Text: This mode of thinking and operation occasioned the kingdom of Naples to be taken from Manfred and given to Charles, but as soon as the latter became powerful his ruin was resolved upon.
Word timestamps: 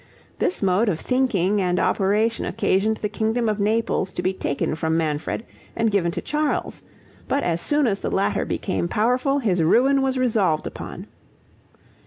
This 0.39 0.63
mode 0.63 0.89
of 0.89 0.99
thinking 0.99 1.61
and 1.61 1.79
operation 1.79 2.43
occasioned 2.43 2.97
the 2.97 3.07
kingdom 3.07 3.47
of 3.47 3.59
Naples 3.59 4.11
to 4.13 4.23
be 4.23 4.33
taken 4.33 4.73
from 4.73 4.97
Manfred 4.97 5.45
and 5.75 5.91
given 5.91 6.11
to 6.13 6.23
Charles, 6.23 6.81
but 7.27 7.43
as 7.43 7.61
soon 7.61 7.85
as 7.85 7.99
the 7.99 8.09
latter 8.09 8.43
became 8.43 8.87
powerful 8.87 9.37
his 9.37 9.61
ruin 9.61 10.01
was 10.01 10.17
resolved 10.17 10.65
upon. 10.65 11.05